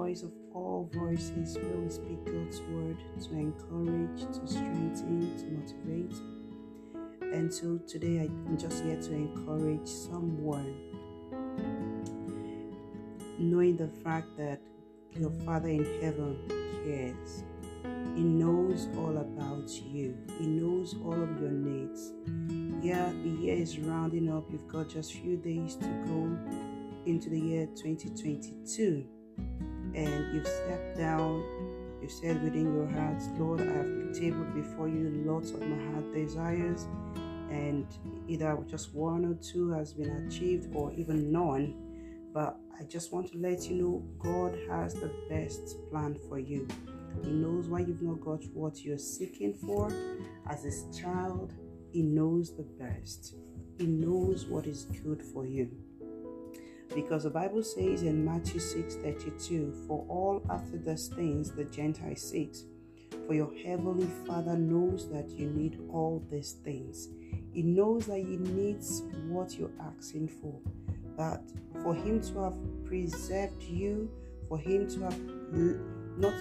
voice 0.00 0.22
of 0.22 0.32
all 0.54 0.88
voices 0.94 1.58
where 1.58 1.76
we 1.76 1.90
speak 1.90 2.24
God's 2.24 2.58
word 2.70 2.96
to 3.22 3.32
encourage, 3.32 4.20
to 4.34 4.46
strengthen, 4.46 5.36
to 5.36 5.44
motivate. 5.44 6.16
And 7.34 7.52
so 7.52 7.76
today 7.86 8.20
I'm 8.20 8.56
just 8.56 8.82
here 8.82 8.98
to 8.98 9.12
encourage 9.12 9.86
someone, 9.86 10.74
knowing 13.38 13.76
the 13.76 13.88
fact 14.02 14.38
that 14.38 14.62
your 15.18 15.32
Father 15.44 15.68
in 15.68 15.84
heaven 16.00 16.38
cares. 16.82 17.44
He 18.16 18.22
knows 18.22 18.88
all 18.96 19.18
about 19.18 19.68
you, 19.68 20.16
He 20.38 20.46
knows 20.46 20.94
all 21.04 21.22
of 21.22 21.38
your 21.42 21.50
needs. 21.50 22.12
Yeah, 22.82 23.12
the 23.22 23.28
year 23.28 23.56
is 23.56 23.78
rounding 23.78 24.32
up. 24.32 24.44
You've 24.50 24.66
got 24.66 24.88
just 24.88 25.12
a 25.12 25.18
few 25.18 25.36
days 25.36 25.76
to 25.76 25.88
go 26.06 26.38
into 27.04 27.28
the 27.28 27.38
year 27.38 27.66
2022 27.76 29.04
and 29.94 30.34
you've 30.34 30.46
stepped 30.46 30.96
down 30.96 31.42
you've 32.00 32.12
said 32.12 32.42
within 32.42 32.74
your 32.74 32.88
heart 32.88 33.22
lord 33.38 33.60
i 33.60 33.64
have 33.64 34.18
tabled 34.18 34.54
before 34.54 34.88
you 34.88 35.22
lots 35.24 35.50
of 35.50 35.60
my 35.60 35.92
heart 35.92 36.12
desires 36.12 36.86
and 37.50 37.86
either 38.28 38.56
just 38.68 38.94
one 38.94 39.24
or 39.24 39.34
two 39.34 39.70
has 39.70 39.92
been 39.92 40.10
achieved 40.26 40.68
or 40.74 40.92
even 40.94 41.32
none 41.32 41.74
but 42.32 42.56
i 42.78 42.84
just 42.84 43.12
want 43.12 43.30
to 43.30 43.38
let 43.38 43.68
you 43.68 43.76
know 43.82 44.02
god 44.18 44.56
has 44.68 44.94
the 44.94 45.10
best 45.28 45.76
plan 45.90 46.16
for 46.28 46.38
you. 46.38 46.66
He 47.24 47.30
knows 47.30 47.66
why 47.66 47.80
you've 47.80 48.02
not 48.02 48.20
got 48.20 48.44
what 48.54 48.84
you're 48.84 48.98
seeking 48.98 49.52
for. 49.54 49.92
As 50.48 50.62
his 50.62 50.84
child 50.96 51.52
he 51.92 52.02
knows 52.02 52.56
the 52.56 52.62
best. 52.62 53.34
He 53.78 53.86
knows 53.86 54.46
what 54.46 54.66
is 54.66 54.84
good 55.02 55.22
for 55.22 55.46
you 55.46 55.70
because 56.94 57.22
the 57.22 57.30
Bible 57.30 57.62
says 57.62 58.02
in 58.02 58.24
Matthew 58.24 58.60
6 58.60 58.96
32, 58.96 59.84
For 59.86 60.04
all 60.08 60.42
after 60.50 60.76
these 60.76 61.08
things 61.08 61.50
the 61.50 61.64
Gentile 61.64 62.16
seeks, 62.16 62.64
for 63.26 63.34
your 63.34 63.52
heavenly 63.64 64.08
Father 64.26 64.56
knows 64.56 65.08
that 65.10 65.30
you 65.30 65.50
need 65.50 65.78
all 65.92 66.24
these 66.30 66.52
things. 66.64 67.08
He 67.52 67.62
knows 67.62 68.06
that 68.06 68.18
He 68.18 68.36
needs 68.36 69.02
what 69.28 69.56
you're 69.56 69.70
asking 69.80 70.28
for. 70.28 70.58
But 71.16 71.42
for 71.82 71.94
Him 71.94 72.20
to 72.22 72.44
have 72.44 72.84
preserved 72.84 73.62
you, 73.62 74.10
for 74.48 74.58
Him 74.58 74.88
to 74.90 75.00
have 75.02 75.20
not 76.18 76.34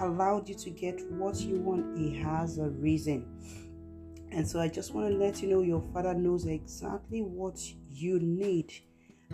allowed 0.00 0.48
you 0.48 0.54
to 0.54 0.70
get 0.70 1.00
what 1.12 1.40
you 1.40 1.56
want, 1.56 1.96
He 1.96 2.14
has 2.18 2.58
a 2.58 2.68
reason. 2.68 3.26
And 4.32 4.46
so 4.46 4.60
I 4.60 4.68
just 4.68 4.94
want 4.94 5.10
to 5.10 5.16
let 5.16 5.40
you 5.40 5.48
know 5.48 5.62
your 5.62 5.82
Father 5.92 6.12
knows 6.12 6.46
exactly 6.46 7.22
what 7.22 7.58
you 7.90 8.18
need 8.18 8.72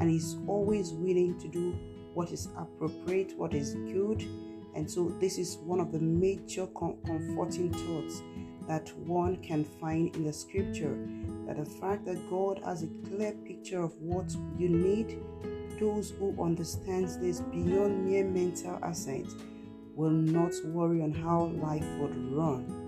and 0.00 0.10
He's 0.10 0.36
always 0.46 0.92
willing 0.92 1.38
to 1.38 1.48
do 1.48 1.78
what 2.14 2.32
is 2.32 2.48
appropriate, 2.58 3.38
what 3.38 3.54
is 3.54 3.74
good. 3.74 4.26
And 4.74 4.90
so, 4.90 5.14
this 5.20 5.38
is 5.38 5.58
one 5.58 5.80
of 5.80 5.92
the 5.92 6.00
major 6.00 6.66
com- 6.68 6.98
comforting 7.06 7.72
thoughts 7.72 8.22
that 8.66 8.96
one 8.98 9.36
can 9.42 9.64
find 9.64 10.14
in 10.14 10.24
the 10.24 10.32
scripture 10.32 10.96
that 11.46 11.56
the 11.56 11.64
fact 11.64 12.04
that 12.06 12.30
God 12.30 12.60
has 12.64 12.82
a 12.84 12.88
clear 13.08 13.32
picture 13.44 13.82
of 13.82 13.96
what 14.00 14.30
you 14.56 14.68
need, 14.68 15.18
those 15.80 16.10
who 16.10 16.40
understands 16.40 17.18
this 17.18 17.40
beyond 17.40 18.06
mere 18.06 18.24
mental 18.24 18.78
assent 18.82 19.28
will 19.96 20.10
not 20.10 20.52
worry 20.66 21.02
on 21.02 21.12
how 21.12 21.46
life 21.60 21.86
would 21.98 22.16
run. 22.32 22.79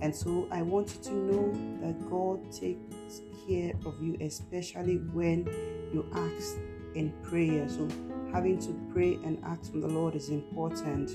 And 0.00 0.14
so 0.14 0.46
I 0.50 0.62
want 0.62 0.94
you 0.94 1.02
to 1.04 1.14
know 1.14 1.52
that 1.80 2.10
God 2.10 2.52
takes 2.52 3.22
care 3.46 3.72
of 3.84 4.00
you, 4.02 4.16
especially 4.20 4.96
when 4.96 5.46
you 5.92 6.06
ask 6.12 6.56
in 6.94 7.12
prayer. 7.22 7.68
So, 7.68 7.88
having 8.32 8.58
to 8.58 8.72
pray 8.92 9.14
and 9.14 9.42
ask 9.44 9.70
from 9.70 9.80
the 9.80 9.88
Lord 9.88 10.14
is 10.14 10.28
important. 10.28 11.10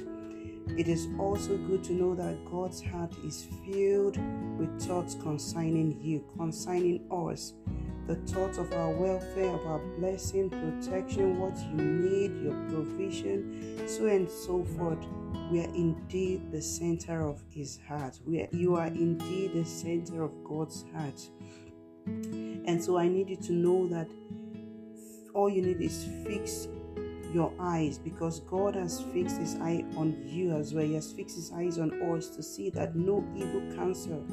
It 0.77 0.87
is 0.87 1.07
also 1.19 1.57
good 1.57 1.83
to 1.85 1.93
know 1.93 2.15
that 2.15 2.45
God's 2.49 2.81
heart 2.81 3.13
is 3.25 3.47
filled 3.65 4.17
with 4.57 4.81
thoughts 4.81 5.15
concerning 5.15 5.99
you, 6.01 6.23
concerning 6.37 7.05
us. 7.11 7.53
The 8.07 8.15
thoughts 8.15 8.57
of 8.57 8.71
our 8.73 8.89
welfare, 8.89 9.49
of 9.49 9.65
our 9.65 9.79
blessing, 9.97 10.49
protection, 10.49 11.39
what 11.39 11.57
you 11.57 11.75
need, 11.75 12.43
your 12.43 12.55
provision, 12.69 13.87
so 13.87 14.05
and 14.05 14.29
so 14.29 14.63
forth. 14.63 15.05
We 15.51 15.61
are 15.61 15.73
indeed 15.75 16.51
the 16.51 16.61
center 16.61 17.27
of 17.27 17.43
His 17.49 17.79
heart. 17.87 18.19
We 18.25 18.41
are, 18.41 18.47
you 18.51 18.75
are 18.75 18.87
indeed 18.87 19.53
the 19.53 19.65
center 19.65 20.23
of 20.23 20.31
God's 20.43 20.85
heart. 20.93 21.21
And 22.05 22.83
so 22.83 22.97
I 22.97 23.07
need 23.07 23.29
you 23.29 23.37
to 23.37 23.53
know 23.53 23.87
that 23.87 24.09
all 25.33 25.49
you 25.49 25.61
need 25.61 25.81
is 25.81 26.07
fix 26.25 26.67
your 27.33 27.53
eyes 27.59 27.97
because 27.97 28.41
God 28.41 28.75
has 28.75 29.01
fixed 29.13 29.37
his 29.37 29.55
eye 29.55 29.85
on 29.95 30.21
you 30.27 30.55
as 30.55 30.73
well. 30.73 30.85
He 30.85 30.95
has 30.95 31.11
fixed 31.11 31.35
his 31.35 31.51
eyes 31.53 31.77
on 31.77 31.91
us 32.13 32.29
to 32.29 32.43
see 32.43 32.69
that 32.71 32.95
no 32.95 33.25
evil 33.35 33.61
counsel 33.75 34.25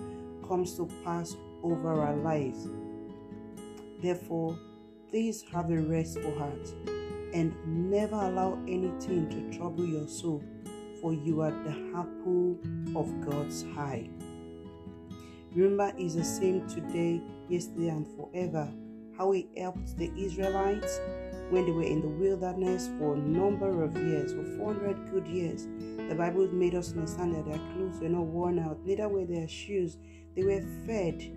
comes 0.46 0.76
to 0.76 0.88
pass 1.04 1.36
over 1.62 2.00
our 2.00 2.16
lives. 2.16 2.68
Therefore, 4.02 4.58
please 5.10 5.44
have 5.52 5.70
a 5.70 5.78
restful 5.78 6.36
heart 6.38 6.74
and 7.34 7.54
never 7.66 8.16
allow 8.16 8.58
anything 8.66 9.28
to 9.28 9.58
trouble 9.58 9.84
your 9.84 10.08
soul, 10.08 10.42
for 11.00 11.12
you 11.12 11.40
are 11.40 11.50
the 11.50 11.92
apple 11.96 12.58
of 12.96 13.08
God's 13.20 13.64
eye. 13.76 14.08
Remember, 15.54 15.92
is 15.98 16.14
the 16.14 16.24
same 16.24 16.68
today, 16.68 17.20
yesterday, 17.48 17.88
and 17.88 18.06
forever 18.16 18.70
how 19.18 19.32
he 19.32 19.48
helped 19.56 19.96
the 19.96 20.10
Israelites 20.16 21.00
when 21.50 21.66
they 21.66 21.72
were 21.72 21.82
in 21.82 22.00
the 22.00 22.08
wilderness 22.08 22.88
for 22.98 23.14
a 23.14 23.18
number 23.18 23.82
of 23.82 23.96
years, 23.96 24.32
for 24.32 24.44
400 24.56 25.10
good 25.10 25.26
years. 25.26 25.66
The 26.08 26.14
Bible 26.14 26.46
made 26.52 26.74
us 26.74 26.92
understand 26.92 27.34
that 27.34 27.46
their 27.46 27.58
clothes 27.72 28.00
were 28.00 28.08
not 28.08 28.26
worn 28.26 28.58
out, 28.58 28.78
neither 28.84 29.08
were 29.08 29.24
their 29.24 29.48
shoes. 29.48 29.96
They 30.36 30.44
were 30.44 30.62
fed. 30.86 31.36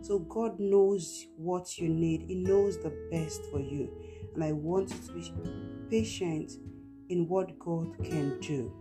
So 0.00 0.20
God 0.20 0.60
knows 0.60 1.26
what 1.36 1.78
you 1.78 1.88
need, 1.88 2.22
He 2.22 2.36
knows 2.36 2.80
the 2.80 2.92
best 3.10 3.42
for 3.50 3.58
you. 3.58 3.90
And 4.34 4.44
I 4.44 4.52
want 4.52 4.90
you 4.90 5.22
to 5.22 5.32
be 5.32 5.32
patient 5.90 6.52
in 7.08 7.28
what 7.28 7.58
God 7.58 7.96
can 8.04 8.38
do. 8.40 8.72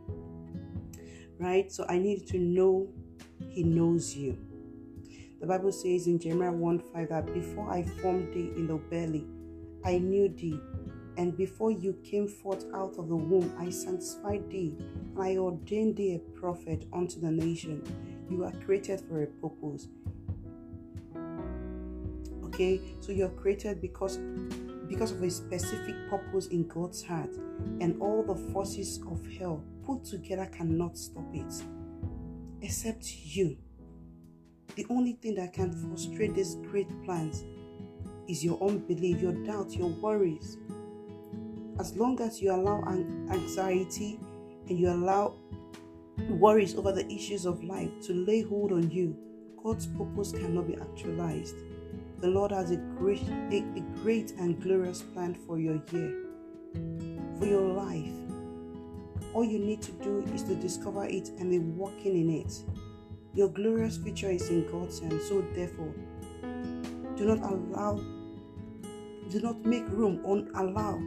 Right? 1.39 1.71
So 1.71 1.85
I 1.89 1.97
need 1.97 2.27
to 2.27 2.37
know 2.37 2.89
He 3.49 3.63
knows 3.63 4.15
you. 4.15 4.37
The 5.39 5.47
Bible 5.47 5.71
says 5.71 6.05
in 6.05 6.19
Jeremiah 6.19 6.51
1 6.51 6.79
5 6.93 7.09
that 7.09 7.33
before 7.33 7.71
I 7.71 7.83
formed 7.83 8.33
thee 8.33 8.53
in 8.55 8.67
the 8.67 8.75
belly, 8.75 9.25
I 9.83 9.97
knew 9.97 10.29
thee, 10.29 10.59
and 11.17 11.35
before 11.35 11.71
you 11.71 11.97
came 12.03 12.27
forth 12.27 12.65
out 12.75 12.97
of 12.97 13.07
the 13.09 13.15
womb, 13.15 13.53
I 13.59 13.71
sanctified 13.71 14.49
thee, 14.51 14.75
and 14.79 15.19
I 15.19 15.37
ordained 15.37 15.97
thee 15.97 16.15
a 16.15 16.19
prophet 16.39 16.85
unto 16.93 17.19
the 17.19 17.31
nation. 17.31 17.81
You 18.29 18.43
are 18.43 18.51
created 18.65 19.01
for 19.01 19.23
a 19.23 19.27
purpose. 19.27 19.87
Okay, 22.45 22.79
so 22.99 23.11
you're 23.11 23.29
created 23.29 23.81
because 23.81 24.19
because 24.91 25.13
of 25.13 25.23
a 25.23 25.31
specific 25.31 25.95
purpose 26.09 26.47
in 26.47 26.67
God's 26.67 27.01
heart, 27.01 27.33
and 27.79 27.99
all 28.01 28.23
the 28.23 28.35
forces 28.51 29.01
of 29.09 29.25
hell 29.37 29.63
put 29.85 30.03
together 30.03 30.45
cannot 30.47 30.97
stop 30.97 31.23
it, 31.33 31.53
except 32.61 33.09
you. 33.23 33.57
The 34.75 34.85
only 34.89 35.13
thing 35.13 35.35
that 35.35 35.53
can 35.53 35.71
frustrate 35.71 36.35
these 36.35 36.55
great 36.55 36.89
plans 37.05 37.45
is 38.27 38.43
your 38.43 38.61
unbelief, 38.61 39.21
your 39.21 39.31
doubt, 39.45 39.71
your 39.71 39.87
worries. 39.87 40.57
As 41.79 41.95
long 41.95 42.19
as 42.21 42.41
you 42.41 42.51
allow 42.51 42.83
anxiety 43.31 44.19
and 44.67 44.77
you 44.77 44.89
allow 44.89 45.35
worries 46.31 46.75
over 46.75 46.91
the 46.91 47.09
issues 47.09 47.45
of 47.45 47.63
life 47.63 47.89
to 48.03 48.13
lay 48.13 48.41
hold 48.41 48.73
on 48.73 48.91
you, 48.91 49.15
God's 49.63 49.87
purpose 49.87 50.33
cannot 50.33 50.67
be 50.67 50.75
actualized. 50.75 51.55
The 52.21 52.27
Lord 52.27 52.51
has 52.51 52.69
a 52.69 52.77
great, 52.77 53.23
a, 53.51 53.65
a 53.75 53.81
great 54.03 54.33
and 54.37 54.61
glorious 54.61 55.01
plan 55.01 55.33
for 55.33 55.59
your 55.59 55.81
year, 55.91 56.27
for 57.39 57.47
your 57.47 57.63
life. 57.63 58.13
All 59.33 59.43
you 59.43 59.57
need 59.57 59.81
to 59.81 59.91
do 59.93 60.19
is 60.31 60.43
to 60.43 60.53
discover 60.53 61.05
it 61.05 61.29
and 61.39 61.49
be 61.49 61.57
walking 61.57 62.15
in 62.15 62.29
it. 62.29 62.63
Your 63.33 63.49
glorious 63.49 63.97
future 63.97 64.29
is 64.29 64.49
in 64.51 64.69
God's 64.71 64.99
hands, 64.99 65.27
so 65.27 65.43
therefore, 65.55 65.91
do 67.15 67.25
not 67.25 67.39
allow, 67.39 67.95
do 69.31 69.39
not 69.41 69.65
make 69.65 69.87
room 69.89 70.21
or 70.23 70.45
allow 70.61 70.97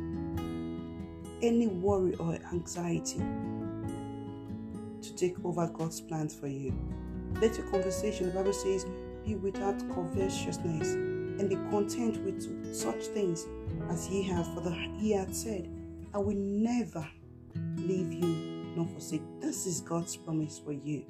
any 1.42 1.68
worry 1.68 2.16
or 2.16 2.36
anxiety 2.52 3.18
to 5.00 5.14
take 5.14 5.36
over 5.44 5.68
God's 5.68 6.00
plans 6.00 6.34
for 6.34 6.48
you. 6.48 6.74
Let 7.40 7.56
your 7.56 7.68
conversation, 7.68 8.26
the 8.26 8.32
Bible 8.32 8.52
says, 8.52 8.84
be 9.24 9.36
without 9.36 9.78
covetousness 9.94 11.13
and 11.38 11.48
be 11.48 11.56
content 11.70 12.22
with 12.24 12.74
such 12.74 13.04
things 13.06 13.46
as 13.90 14.06
He 14.06 14.22
has, 14.24 14.46
for 14.48 14.60
the 14.60 14.72
He 14.98 15.12
had 15.12 15.34
said, 15.34 15.68
I 16.12 16.18
will 16.18 16.36
never 16.36 17.06
leave 17.76 18.12
you 18.12 18.72
nor 18.76 18.86
forsake. 18.86 19.22
This 19.40 19.66
is 19.66 19.80
God's 19.80 20.16
promise 20.16 20.58
for 20.58 20.72
you. 20.72 21.04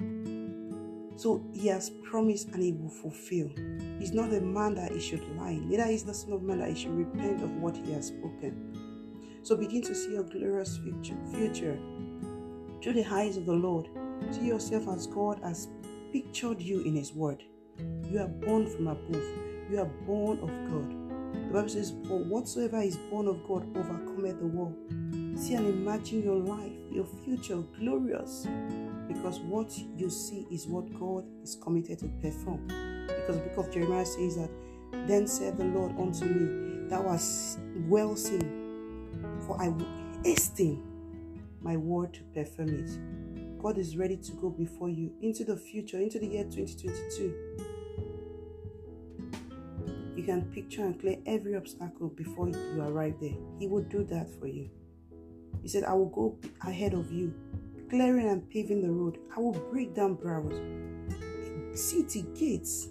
So 1.17 1.45
he 1.53 1.67
has 1.67 1.91
promised 2.03 2.49
and 2.49 2.61
he 2.61 2.73
will 2.73 2.89
fulfill. 2.89 3.49
He's 3.99 4.11
not 4.11 4.33
a 4.33 4.41
man 4.41 4.75
that 4.75 4.91
he 4.91 4.99
should 4.99 5.23
lie, 5.37 5.59
neither 5.63 5.85
is 5.85 6.03
the 6.03 6.13
Son 6.13 6.33
of 6.33 6.43
Man 6.43 6.59
that 6.59 6.69
he 6.69 6.75
should 6.75 6.91
repent 6.91 7.41
of 7.41 7.49
what 7.57 7.77
he 7.77 7.93
has 7.93 8.07
spoken. 8.07 8.75
So 9.41 9.55
begin 9.55 9.81
to 9.83 9.95
see 9.95 10.11
your 10.13 10.23
glorious 10.23 10.77
future 10.77 11.77
through 12.81 12.93
the 12.93 13.05
eyes 13.09 13.37
of 13.37 13.45
the 13.45 13.53
Lord. 13.53 13.87
See 14.31 14.47
yourself 14.47 14.87
as 14.89 15.07
God 15.07 15.39
has 15.43 15.69
pictured 16.11 16.61
you 16.61 16.81
in 16.81 16.95
His 16.95 17.13
Word. 17.13 17.43
You 18.09 18.21
are 18.21 18.27
born 18.27 18.67
from 18.67 18.87
above. 18.87 19.23
You 19.69 19.79
are 19.79 19.85
born 19.85 20.39
of 20.39 20.49
God. 20.69 21.05
The 21.47 21.53
Bible 21.53 21.69
says, 21.69 21.93
For 22.07 22.19
whatsoever 22.19 22.81
is 22.81 22.97
born 22.97 23.27
of 23.27 23.45
God 23.47 23.65
overcometh 23.75 24.39
the 24.39 24.47
world. 24.47 24.75
See 25.39 25.55
and 25.55 25.67
imagine 25.67 26.23
your 26.23 26.37
life, 26.37 26.71
your 26.91 27.05
future 27.23 27.63
glorious. 27.79 28.47
Because 29.07 29.39
what 29.39 29.71
you 29.97 30.09
see 30.09 30.47
is 30.51 30.67
what 30.67 30.93
God 30.99 31.25
is 31.43 31.55
committed 31.61 31.99
to 31.99 32.07
perform. 32.21 32.67
Because 33.07 33.37
the 33.37 33.43
book 33.43 33.67
of 33.67 33.73
Jeremiah 33.73 34.05
says 34.05 34.37
that, 34.37 34.49
Then 35.07 35.27
said 35.27 35.57
the 35.57 35.65
Lord 35.65 35.91
unto 35.99 36.25
me, 36.25 36.87
Thou 36.89 37.09
hast 37.09 37.59
well 37.87 38.15
seen, 38.15 39.09
for 39.47 39.61
I 39.61 39.69
will 39.69 39.87
hasten 40.23 40.81
my 41.61 41.75
word 41.75 42.13
to 42.13 42.21
perform 42.33 42.69
it. 42.69 43.61
God 43.61 43.77
is 43.79 43.97
ready 43.97 44.17
to 44.17 44.31
go 44.33 44.49
before 44.49 44.89
you 44.89 45.11
into 45.21 45.43
the 45.43 45.57
future, 45.57 45.97
into 45.99 46.19
the 46.19 46.27
year 46.27 46.43
2022. 46.43 47.74
Can 50.25 50.41
picture 50.51 50.81
and 50.81 50.99
clear 50.99 51.17
every 51.27 51.55
obstacle 51.55 52.09
before 52.09 52.49
you 52.49 52.81
arrive 52.81 53.13
there. 53.21 53.35
He 53.59 53.67
will 53.67 53.83
do 53.83 54.03
that 54.05 54.27
for 54.39 54.47
you. 54.47 54.71
He 55.61 55.67
said, 55.67 55.83
I 55.83 55.93
will 55.93 56.09
go 56.09 56.39
ahead 56.65 56.95
of 56.95 57.11
you, 57.11 57.31
clearing 57.91 58.27
and 58.27 58.49
paving 58.49 58.81
the 58.81 58.89
road. 58.89 59.19
I 59.37 59.39
will 59.39 59.51
break 59.71 59.93
down 59.93 60.15
barriers, 60.15 61.79
city 61.79 62.25
gates, 62.33 62.87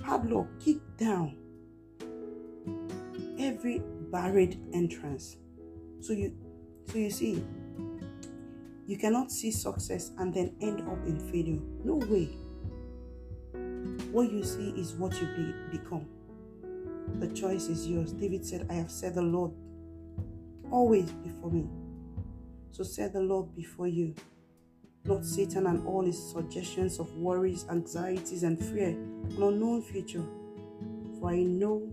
padlock, 0.00 0.48
kick 0.58 0.78
down 0.96 1.36
every 3.38 3.80
barred 4.10 4.58
entrance. 4.72 5.36
So 6.00 6.12
you 6.12 6.34
so 6.86 6.98
you 6.98 7.10
see, 7.10 7.44
you 8.88 8.96
cannot 8.98 9.30
see 9.30 9.52
success 9.52 10.10
and 10.18 10.34
then 10.34 10.56
end 10.60 10.80
up 10.80 10.98
in 11.06 11.20
failure. 11.30 11.60
No 11.84 11.94
way. 12.08 12.36
What 14.10 14.32
you 14.32 14.42
see 14.42 14.70
is 14.70 14.94
what 14.94 15.12
you 15.20 15.28
be, 15.36 15.78
become. 15.78 16.08
The 17.20 17.28
choice 17.28 17.68
is 17.68 17.86
yours. 17.86 18.12
David 18.12 18.46
said, 18.46 18.66
I 18.70 18.72
have 18.72 18.90
set 18.90 19.14
the 19.14 19.20
Lord 19.20 19.52
always 20.70 21.10
before 21.10 21.50
me. 21.50 21.68
So 22.70 22.82
set 22.82 23.12
the 23.12 23.20
Lord 23.20 23.54
before 23.54 23.88
you, 23.88 24.14
not 25.04 25.26
Satan 25.26 25.66
and 25.66 25.86
all 25.86 26.02
his 26.02 26.18
suggestions 26.32 26.98
of 26.98 27.14
worries, 27.18 27.66
anxieties, 27.68 28.42
and 28.42 28.58
fear, 28.58 28.88
an 28.88 29.36
unknown 29.42 29.82
future. 29.82 30.24
For 31.20 31.28
I 31.28 31.42
know 31.42 31.92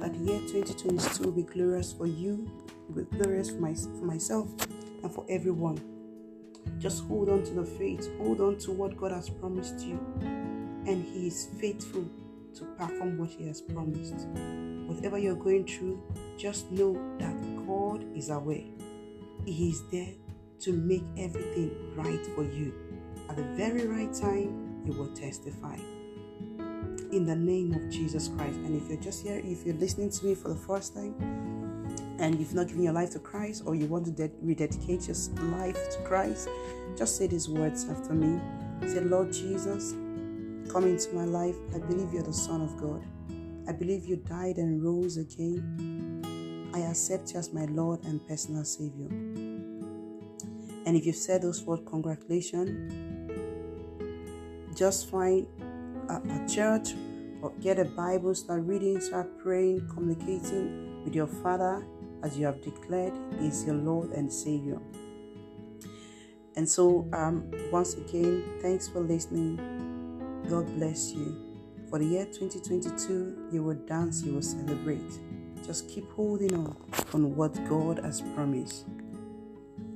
that 0.00 0.12
the 0.12 0.18
year 0.18 0.40
2022 0.48 1.22
will 1.22 1.30
be 1.30 1.42
glorious 1.44 1.92
for 1.92 2.08
you, 2.08 2.50
will 2.88 3.04
be 3.04 3.16
glorious 3.18 3.50
for, 3.50 3.60
my, 3.60 3.72
for 3.72 4.04
myself, 4.04 4.48
and 5.04 5.14
for 5.14 5.24
everyone. 5.28 5.80
Just 6.78 7.04
hold 7.04 7.28
on 7.28 7.44
to 7.44 7.52
the 7.52 7.64
faith, 7.64 8.10
hold 8.18 8.40
on 8.40 8.58
to 8.58 8.72
what 8.72 8.96
God 8.96 9.12
has 9.12 9.30
promised 9.30 9.78
you, 9.86 10.00
and 10.20 11.04
He 11.04 11.28
is 11.28 11.50
faithful 11.60 12.10
to 12.56 12.64
perform 12.76 13.18
what 13.18 13.30
He 13.30 13.46
has 13.46 13.60
promised. 13.60 14.26
Whatever 14.86 15.18
you're 15.18 15.36
going 15.36 15.66
through, 15.66 16.02
just 16.36 16.70
know 16.70 16.94
that 17.18 17.34
God 17.66 18.04
is 18.16 18.30
aware. 18.30 18.64
He 19.44 19.70
is 19.70 19.82
there 19.90 20.12
to 20.60 20.72
make 20.72 21.04
everything 21.18 21.94
right 21.94 22.24
for 22.34 22.42
you. 22.42 22.74
At 23.28 23.36
the 23.36 23.44
very 23.54 23.86
right 23.86 24.12
time, 24.12 24.82
you 24.84 24.92
will 24.92 25.12
testify. 25.14 25.76
In 27.12 27.24
the 27.24 27.36
name 27.36 27.74
of 27.74 27.90
Jesus 27.90 28.28
Christ. 28.28 28.56
And 28.56 28.80
if 28.80 28.88
you're 28.88 29.00
just 29.00 29.22
here, 29.22 29.40
if 29.44 29.64
you're 29.64 29.76
listening 29.76 30.10
to 30.10 30.26
me 30.26 30.34
for 30.34 30.48
the 30.48 30.56
first 30.56 30.94
time, 30.94 31.14
and 32.18 32.38
you've 32.38 32.54
not 32.54 32.68
given 32.68 32.82
your 32.82 32.92
life 32.92 33.10
to 33.10 33.18
Christ 33.18 33.62
or 33.66 33.74
you 33.74 33.86
want 33.86 34.06
to 34.06 34.10
de- 34.10 34.30
rededicate 34.40 35.06
your 35.06 35.16
life 35.50 35.76
to 35.90 35.98
Christ, 36.04 36.48
just 36.96 37.16
say 37.16 37.26
these 37.26 37.48
words 37.48 37.86
after 37.88 38.14
me. 38.14 38.40
Say, 38.88 39.00
Lord 39.00 39.32
Jesus, 39.32 39.94
come 40.76 40.84
into 40.84 41.14
my 41.14 41.24
life. 41.24 41.56
I 41.74 41.78
believe 41.78 42.12
you're 42.12 42.22
the 42.22 42.34
Son 42.34 42.60
of 42.60 42.76
God. 42.76 43.02
I 43.66 43.72
believe 43.72 44.04
you 44.04 44.16
died 44.16 44.58
and 44.58 44.82
rose 44.84 45.16
again. 45.16 46.70
I 46.74 46.80
accept 46.80 47.32
you 47.32 47.38
as 47.38 47.50
my 47.50 47.64
Lord 47.64 48.04
and 48.04 48.20
personal 48.28 48.62
Savior. 48.62 49.08
And 50.84 50.94
if 50.94 51.06
you've 51.06 51.16
said 51.16 51.40
those 51.40 51.62
words, 51.62 51.80
congratulations. 51.86 52.92
Just 54.74 55.08
find 55.08 55.46
a, 56.10 56.16
a 56.16 56.46
church 56.46 56.90
or 57.40 57.52
get 57.62 57.78
a 57.78 57.86
Bible, 57.86 58.34
start 58.34 58.64
reading, 58.64 59.00
start 59.00 59.38
praying, 59.38 59.88
communicating 59.88 61.02
with 61.04 61.14
your 61.14 61.26
Father 61.26 61.86
as 62.22 62.36
you 62.38 62.44
have 62.44 62.60
declared 62.60 63.14
is 63.40 63.64
your 63.64 63.76
Lord 63.76 64.10
and 64.10 64.30
Savior. 64.30 64.78
And 66.54 66.68
so, 66.68 67.08
um, 67.14 67.50
once 67.72 67.94
again, 67.94 68.44
thanks 68.60 68.88
for 68.88 69.00
listening. 69.00 69.95
God 70.48 70.66
bless 70.76 71.12
you. 71.12 71.36
For 71.90 71.98
the 71.98 72.04
year 72.04 72.24
2022, 72.26 73.48
you 73.52 73.62
will 73.64 73.74
dance, 73.74 74.22
you 74.22 74.34
will 74.34 74.42
celebrate. 74.42 75.00
Just 75.66 75.88
keep 75.88 76.10
holding 76.12 76.54
on 76.54 76.76
on 77.12 77.34
what 77.34 77.52
God 77.68 77.98
has 78.04 78.20
promised, 78.20 78.86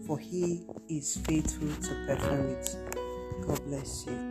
for 0.06 0.18
He 0.18 0.66
is 0.88 1.16
faithful 1.18 1.68
to 1.68 2.06
perform 2.06 2.48
it. 2.48 2.76
God 3.46 3.64
bless 3.66 4.06
you. 4.06 4.29